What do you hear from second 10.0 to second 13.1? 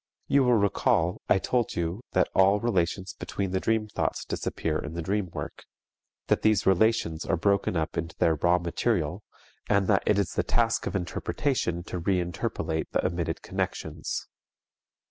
it is the task of interpretation to re interpolate the